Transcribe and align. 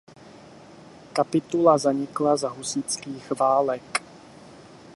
Kapitula 1.13 1.77
zanikla 1.77 2.35
za 2.37 2.49
husitských 2.49 3.31
válek. 3.31 4.01